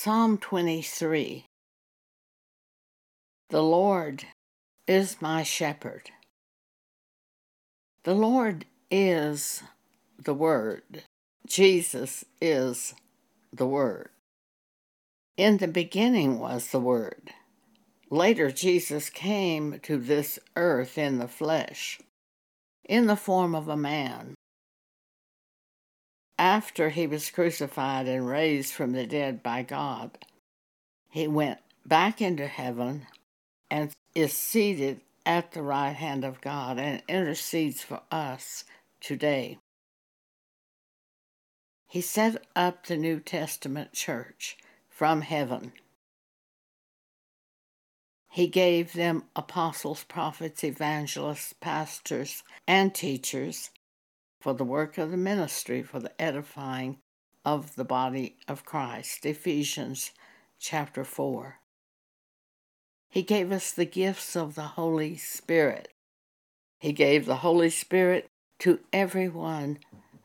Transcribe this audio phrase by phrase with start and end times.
[0.00, 1.44] Psalm 23
[3.50, 4.26] The Lord
[4.86, 6.12] is my shepherd.
[8.04, 9.64] The Lord is
[10.16, 11.02] the Word.
[11.48, 12.94] Jesus is
[13.52, 14.10] the Word.
[15.36, 17.32] In the beginning was the Word.
[18.08, 21.98] Later, Jesus came to this earth in the flesh,
[22.84, 24.36] in the form of a man.
[26.38, 30.24] After he was crucified and raised from the dead by God,
[31.10, 33.06] he went back into heaven
[33.68, 38.64] and is seated at the right hand of God and intercedes for us
[39.00, 39.58] today.
[41.88, 44.56] He set up the New Testament church
[44.88, 45.72] from heaven.
[48.30, 53.70] He gave them apostles, prophets, evangelists, pastors, and teachers
[54.48, 56.96] for the work of the ministry, for the edifying
[57.44, 59.26] of the body of Christ.
[59.26, 60.12] Ephesians
[60.58, 61.58] chapter 4.
[63.10, 65.92] He gave us the gifts of the Holy Spirit.
[66.80, 69.80] He gave the Holy Spirit to everyone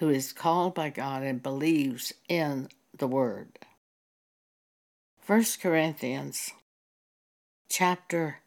[0.00, 3.60] who is called by God and believes in the Word.
[5.28, 6.54] 1 Corinthians
[7.68, 8.38] chapter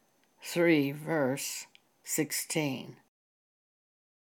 [0.43, 1.65] 3 verse
[2.03, 2.97] 16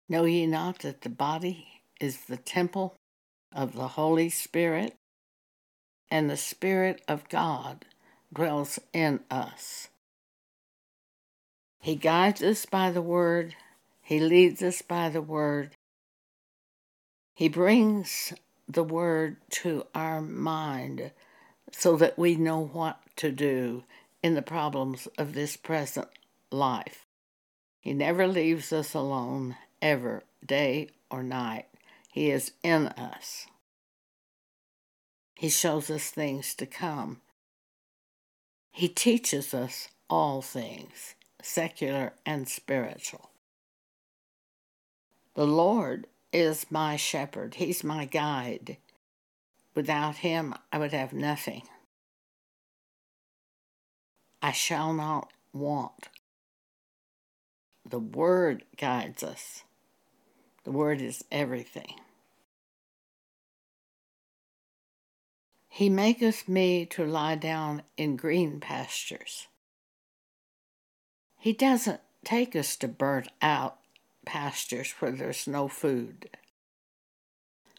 [0.09, 1.67] Know ye not that the body
[2.01, 2.97] is the temple
[3.53, 4.97] of the Holy Spirit
[6.11, 7.85] and the Spirit of God
[8.33, 9.89] dwells in us.
[11.81, 13.55] He guides us by the Word,
[14.01, 15.77] He leads us by the Word.
[17.35, 18.33] He brings
[18.69, 21.11] the Word to our mind
[21.73, 23.85] so that we know what to do
[24.23, 26.09] in the problems of this present
[26.51, 27.07] life.
[27.81, 31.67] He never leaves us alone, ever, day or night.
[32.11, 33.47] He is in us.
[35.35, 37.21] He shows us things to come.
[38.71, 43.31] He teaches us all things, secular and spiritual.
[45.35, 48.79] The Lord is my shepherd, He's my guide.
[49.75, 51.63] Without Him, I would have nothing.
[54.41, 56.09] I shall not want.
[57.85, 59.65] The Word guides us.
[60.67, 61.95] The Word is everything.
[65.69, 69.47] He maketh me to lie down in green pastures.
[71.39, 73.79] He doesn't take us to burnt out
[74.25, 76.31] pastures where there's no food.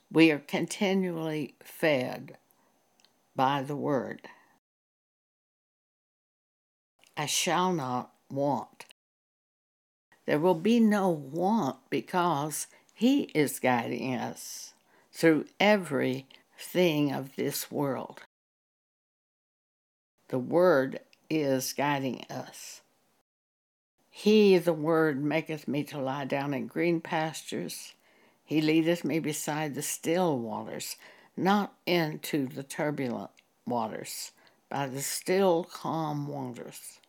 [0.10, 2.38] We are continually fed
[3.36, 4.30] by the Word.
[7.18, 8.86] I shall not want.
[10.26, 14.74] There will be no want because He is guiding us
[15.12, 16.26] through every
[16.58, 18.24] thing of this world.
[20.30, 22.82] The Word is guiding us.
[24.10, 27.94] He, the Word, maketh me to lie down in green pastures.
[28.44, 30.96] He leadeth me beside the still waters,
[31.38, 33.30] not into the turbulent
[33.68, 34.32] waters,
[34.70, 37.00] by the still calm waters.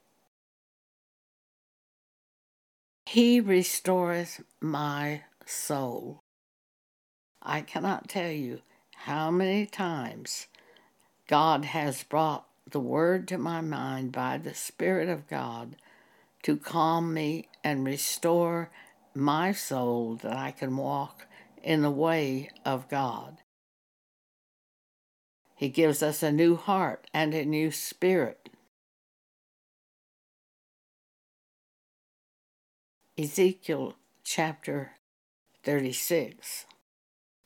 [3.06, 6.20] He restoreth my soul.
[7.42, 8.60] I cannot tell you
[8.94, 10.46] how many times
[11.26, 15.76] God has brought the word to my mind by the Spirit of God
[16.42, 18.70] to calm me and restore
[19.14, 21.26] my soul that I can walk
[21.62, 23.38] in the way of God.
[25.56, 28.48] He gives us a new heart and a new spirit.
[33.18, 34.97] Ezekiel chapter
[35.68, 36.64] 36.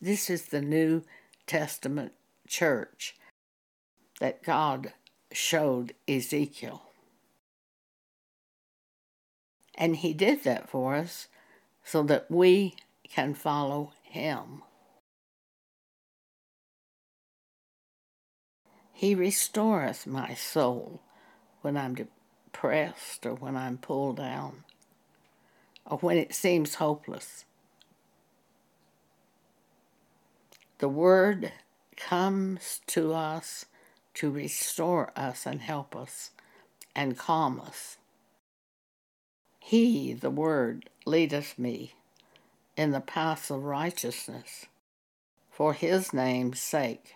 [0.01, 1.03] This is the New
[1.45, 2.13] Testament
[2.47, 3.17] church
[4.21, 4.93] that God
[5.33, 6.83] showed Ezekiel.
[9.75, 11.27] And he did that for us
[11.83, 14.63] so that we can follow him.
[18.93, 21.03] He restoreth my soul
[21.63, 24.63] when I'm depressed or when I'm pulled down
[25.85, 27.47] or when it seems hopeless.
[30.83, 31.53] The Word
[31.97, 33.67] comes to us
[34.15, 36.31] to restore us and help us
[36.93, 37.99] and calm us.
[39.61, 41.93] He, the Word, leadeth me
[42.77, 44.67] in the paths of righteousness
[45.53, 47.15] for his name's sake.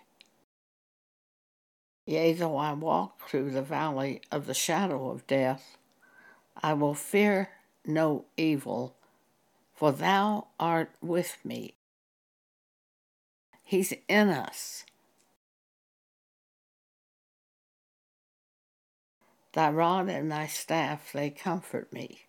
[2.05, 5.75] Yea, though I walk through the valley of the shadow of death,
[6.55, 7.49] I will fear
[7.85, 8.95] no evil,
[9.75, 11.73] for thou art with me.
[13.67, 14.85] He's in us.
[19.51, 22.21] Thy rod and thy staff, they comfort me.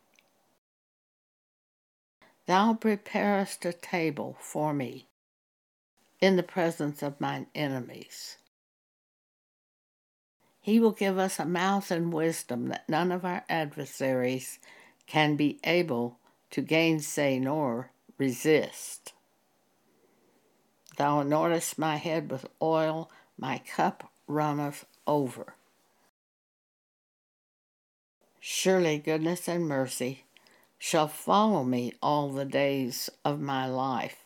[2.46, 5.06] Thou preparest a table for me
[6.20, 8.38] in the presence of mine enemies.
[10.60, 14.58] He will give us a mouth and wisdom that none of our adversaries
[15.06, 16.18] can be able
[16.50, 19.12] to gainsay nor resist.
[20.98, 23.08] Thou anointest my head with oil,
[23.38, 25.54] my cup runneth over.
[28.40, 30.24] Surely goodness and mercy
[30.76, 34.24] shall follow me all the days of my life,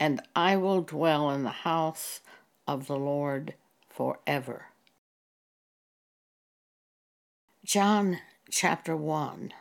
[0.00, 2.22] and I will dwell in the house
[2.66, 3.54] of the Lord
[3.88, 4.66] forever.
[7.64, 8.18] John
[8.50, 9.52] chapter 1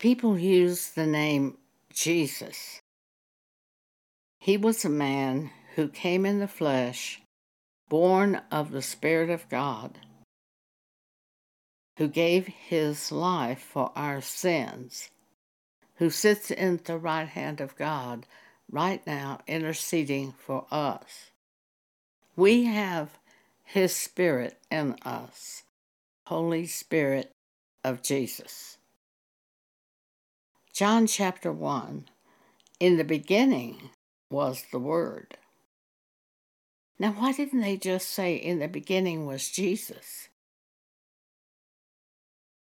[0.00, 1.58] People use the name
[1.94, 2.80] Jesus.
[4.38, 7.20] He was a man who came in the flesh,
[7.88, 9.98] born of the Spirit of God,
[11.98, 15.10] who gave his life for our sins,
[15.96, 18.26] who sits in the right hand of God
[18.70, 21.30] right now interceding for us.
[22.34, 23.18] We have
[23.62, 25.62] his Spirit in us,
[26.26, 27.30] Holy Spirit
[27.84, 28.78] of Jesus.
[30.82, 32.06] John chapter 1
[32.80, 33.90] In the beginning
[34.32, 35.36] was the Word.
[36.98, 40.28] Now, why didn't they just say in the beginning was Jesus?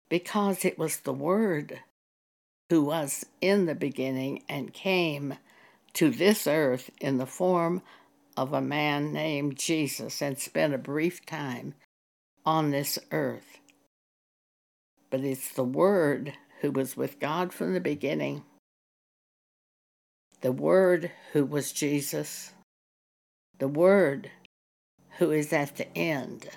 [0.09, 1.79] Because it was the Word
[2.69, 5.35] who was in the beginning and came
[5.93, 7.81] to this earth in the form
[8.35, 11.73] of a man named Jesus and spent a brief time
[12.45, 13.59] on this earth.
[15.09, 18.43] But it's the Word who was with God from the beginning,
[20.41, 22.53] the Word who was Jesus,
[23.57, 24.31] the Word
[25.17, 26.49] who is at the end.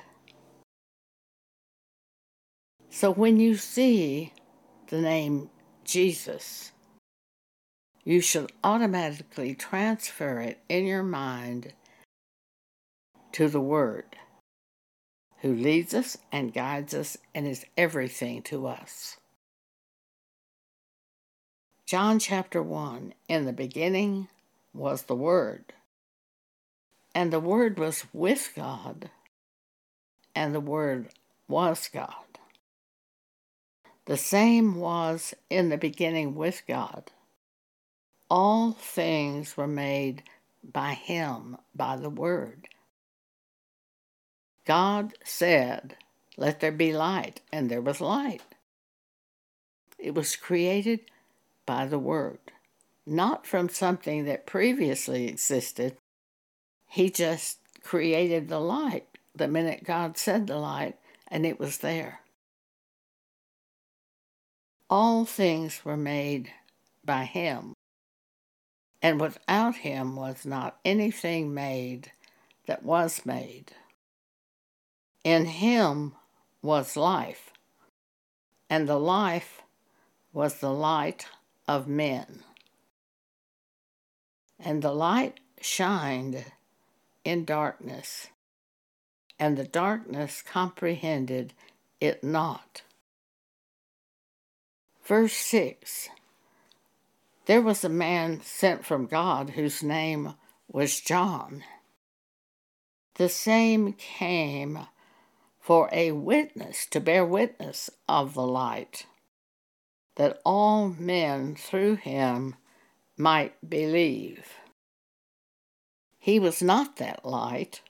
[2.90, 4.32] So when you see
[4.88, 5.50] the name
[5.84, 6.72] Jesus,
[8.05, 11.72] you should automatically transfer it in your mind
[13.32, 14.16] to the Word,
[15.38, 19.16] who leads us and guides us and is everything to us.
[21.92, 24.28] John chapter 1 In the beginning
[24.72, 25.74] was the Word,
[27.14, 29.10] and the Word was with God,
[30.34, 31.10] and the Word
[31.48, 32.38] was God.
[34.06, 37.10] The same was in the beginning with God.
[38.30, 40.22] All things were made
[40.64, 42.68] by Him, by the Word.
[44.66, 45.98] God said,
[46.38, 48.40] Let there be light, and there was light.
[49.98, 51.00] It was created
[51.66, 52.38] by the Word,
[53.06, 55.96] not from something that previously existed.
[56.86, 60.96] He just created the light the minute God said the light,
[61.28, 62.20] and it was there.
[64.90, 66.52] All things were made
[67.04, 67.72] by Him,
[69.00, 72.12] and without Him was not anything made
[72.66, 73.72] that was made.
[75.24, 76.14] In Him
[76.60, 77.52] was life,
[78.68, 79.62] and the life
[80.32, 81.26] was the light
[81.72, 82.40] of men.
[84.60, 86.44] And the light shined
[87.24, 88.26] in darkness,
[89.38, 91.55] and the darkness comprehended
[91.98, 92.82] it not.
[95.02, 96.10] Verse 6
[97.46, 100.34] There was a man sent from God whose name
[100.69, 101.64] was John.
[103.14, 104.79] The same came
[105.58, 109.06] for a witness, to bear witness of the light
[110.16, 112.56] that all men through him
[113.16, 114.52] might believe.
[116.19, 117.81] He was not that light,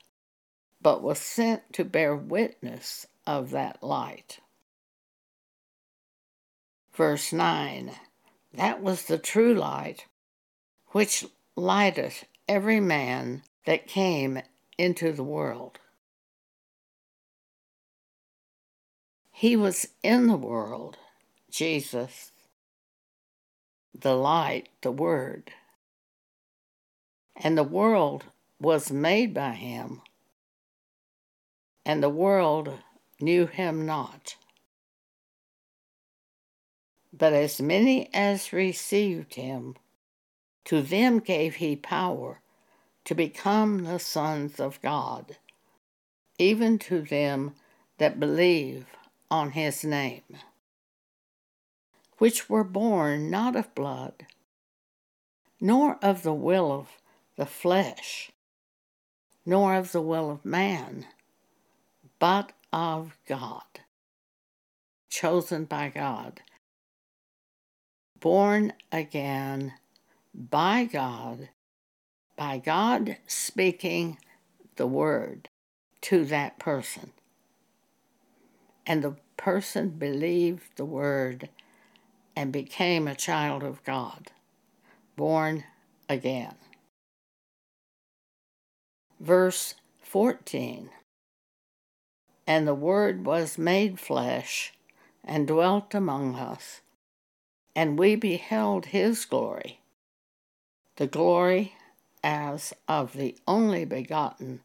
[0.81, 4.41] but was sent to bear witness of that light.
[6.93, 7.93] Verse 9
[8.55, 10.07] That was the true light,
[10.88, 11.26] which
[11.57, 14.43] lighteth every man that came
[14.76, 15.79] into the world.
[19.31, 20.99] He was in the world,
[21.53, 22.33] Jesus,
[23.95, 25.53] the light, the Word.
[27.37, 28.25] And the world
[28.59, 30.01] was made by him,
[31.85, 32.79] and the world
[33.21, 34.37] knew him not.
[37.13, 39.77] But as many as received him,
[40.65, 42.41] to them gave he power
[43.05, 45.37] to become the sons of God,
[46.39, 47.57] even to them
[47.99, 48.87] that believe
[49.31, 50.23] on his name
[52.23, 54.26] which were born not of blood,
[55.61, 56.87] nor of the will of
[57.35, 58.31] the flesh,
[59.45, 61.05] nor of the will of man,
[62.21, 63.81] but of God,
[65.11, 66.43] chosen by God,
[68.21, 69.73] born again
[70.33, 71.49] by God,
[72.37, 74.17] by God speaking
[74.76, 75.49] the word
[76.02, 77.11] to that person.
[78.87, 81.49] And the person believed the word
[82.35, 84.31] and became a child of God,
[85.17, 85.65] born
[86.09, 86.55] again.
[89.21, 90.91] Verse 14
[92.47, 94.73] And the Word was made flesh
[95.25, 96.81] and dwelt among us,
[97.77, 99.81] and we beheld his glory,
[100.97, 101.75] the glory
[102.25, 104.61] as of the only begotten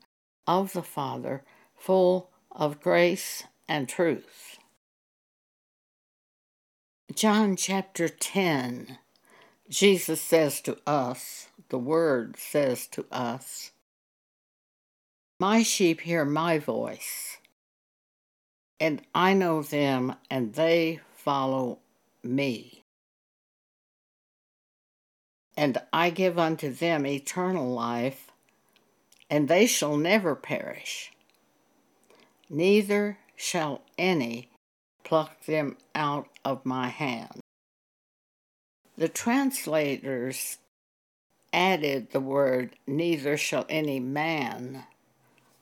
[0.45, 1.43] of the Father,
[1.75, 4.56] full of grace and truth.
[7.15, 8.97] John chapter 10,
[9.69, 13.71] Jesus says to us, the Word says to us,
[15.39, 17.37] My sheep hear my voice,
[18.79, 21.79] and I know them, and they follow
[22.23, 22.83] me.
[25.55, 28.27] And I give unto them eternal life,
[29.29, 31.13] and they shall never perish,
[32.49, 34.49] neither shall any
[35.07, 37.39] pluck them out of my hand.
[38.97, 40.57] The translators
[41.53, 44.83] added the word, Neither shall any man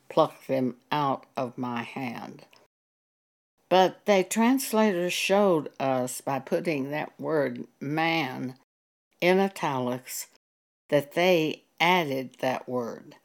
[0.09, 2.45] pluck them out of my hand.
[3.69, 8.55] But the translators showed us by putting that word man
[9.21, 10.25] in italics
[10.89, 13.17] that they added that word.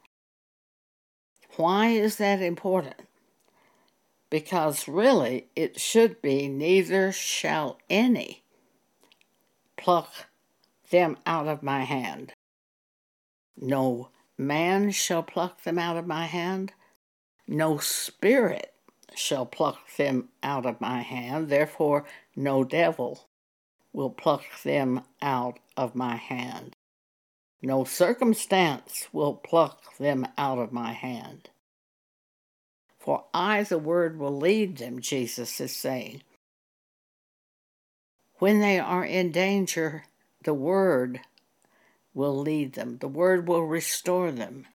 [1.55, 3.07] Why is that important?
[4.31, 8.41] Because really it should be neither shall any
[9.77, 10.09] pluck
[10.89, 12.33] them out of my hand.
[13.55, 16.73] No man shall pluck them out of my hand,
[17.47, 18.73] no spirit
[19.13, 23.27] shall pluck them out of my hand, therefore no devil
[23.93, 26.73] will pluck them out of my hand.
[27.61, 31.50] No circumstance will pluck them out of my hand.
[33.01, 36.21] For I, the Word, will lead them, Jesus is saying.
[38.35, 40.05] When they are in danger,
[40.43, 41.19] the Word
[42.13, 44.67] will lead them, the Word will restore them,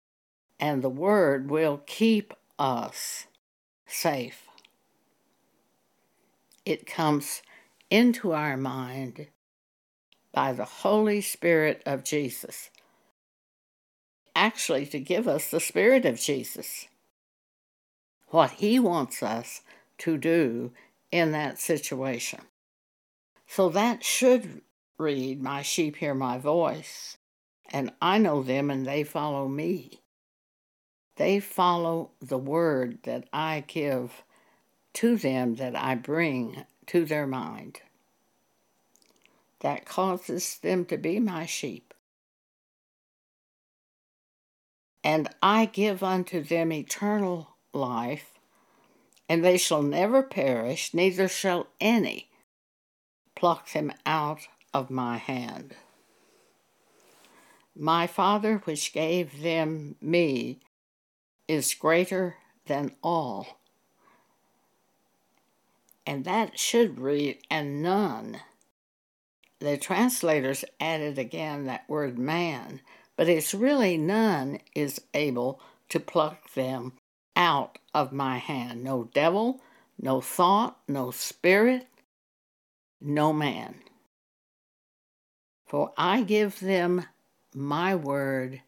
[0.58, 3.26] and the Word will keep us
[3.86, 4.48] safe.
[6.64, 7.42] It comes
[7.90, 9.26] into our mind
[10.32, 12.70] by the Holy Spirit of Jesus.
[14.34, 16.86] Actually, to give us the Spirit of Jesus
[18.34, 19.60] what He wants us
[19.96, 20.72] to do
[21.12, 22.40] in that situation.
[23.46, 24.62] So that should
[24.98, 27.16] read, My sheep hear my voice,
[27.72, 30.00] and I know them and they follow me.
[31.14, 34.24] They follow the word that I give
[34.94, 37.82] to them, that I bring to their mind.
[39.60, 41.94] That causes them to be my sheep.
[45.04, 48.38] And I give unto them eternal life,
[49.28, 52.28] and they shall never perish, neither shall any
[53.34, 55.74] pluck them out of my hand.
[57.76, 60.60] My Father, which gave them me,
[61.48, 63.58] is greater than all.
[66.06, 68.40] And that should read, and none.
[69.58, 72.80] The translators added again that word man,
[73.16, 76.92] but it's really none is able to pluck them
[77.36, 78.82] out of my hand.
[78.82, 79.60] No devil,
[80.00, 81.86] no thought, no spirit,
[83.00, 83.76] no man.
[85.66, 87.06] For I give them
[87.54, 88.62] my word,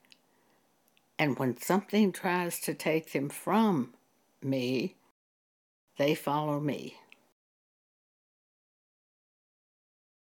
[1.18, 3.94] and when something tries to take them from
[4.42, 4.96] me,
[5.98, 6.96] they follow me.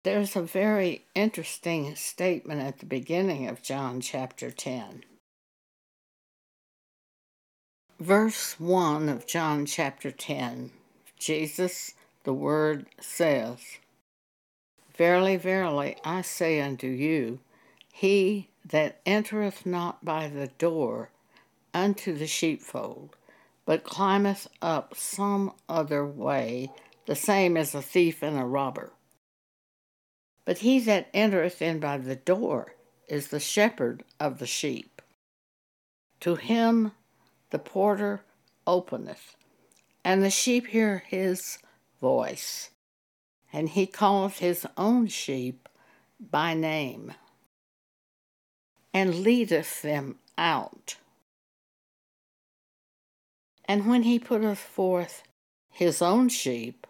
[0.03, 5.03] There's a very interesting statement at the beginning of John chapter 10.
[7.99, 10.71] Verse 1 of John chapter 10
[11.17, 11.93] Jesus,
[12.25, 13.59] the Word, says,
[14.97, 17.39] Verily, verily, I say unto you,
[17.93, 21.09] he that entereth not by the door
[21.73, 23.15] unto the sheepfold,
[23.65, 26.73] but climbeth up some other way,
[27.05, 28.91] the same as a thief and a robber.
[30.43, 32.75] But he that entereth in by the door
[33.07, 35.01] is the shepherd of the sheep.
[36.19, 36.91] To him
[37.55, 38.21] the porter
[38.67, 39.38] openeth,
[40.03, 41.57] and the sheep hear his
[42.01, 42.71] voice,
[43.53, 45.69] and he calleth his own sheep
[46.19, 47.13] by name,
[48.93, 50.97] and leadeth them out.
[53.63, 55.24] And when he putteth forth
[55.69, 56.85] his own sheep,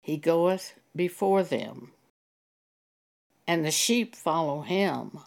[0.00, 1.92] he goeth before them.
[3.46, 5.20] And the sheep follow him,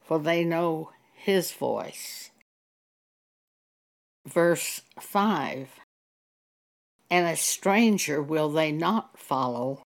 [0.00, 2.30] for they know his voice.
[4.26, 5.68] Verse 5
[7.10, 9.82] And a stranger will they not follow,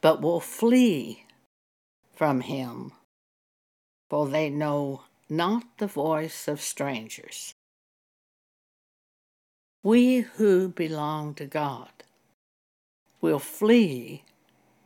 [0.00, 1.24] but will flee
[2.14, 2.92] from him,
[4.08, 7.54] for they know not the voice of strangers.
[9.82, 11.88] We who belong to God
[13.20, 14.24] will flee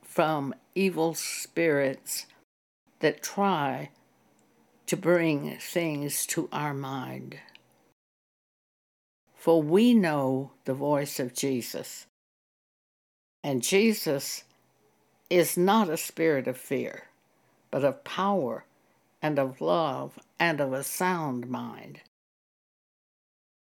[0.02, 2.26] from evil spirits
[3.00, 3.90] that try
[4.86, 7.40] to bring things to our mind.
[9.44, 12.06] For we know the voice of Jesus,
[13.42, 14.44] and Jesus
[15.28, 17.08] is not a spirit of fear,
[17.70, 18.64] but of power
[19.20, 22.00] and of love and of a sound mind.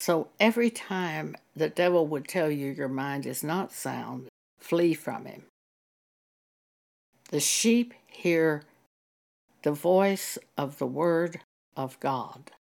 [0.01, 4.27] So every time the devil would tell you your mind is not sound,
[4.59, 5.45] flee from him.
[7.31, 8.65] The sheep hear
[9.63, 11.39] the voice of the Word
[11.77, 12.51] of God,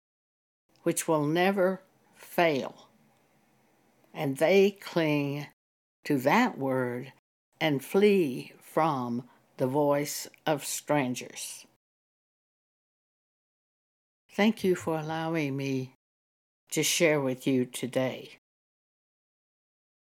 [0.84, 1.80] which will never
[2.14, 2.87] fail,
[4.18, 5.46] and they cling
[6.04, 7.12] to that Word
[7.60, 9.22] and flee from
[9.58, 11.64] the voice of strangers.
[14.32, 15.94] Thank you for allowing me
[16.72, 18.38] to share with you today.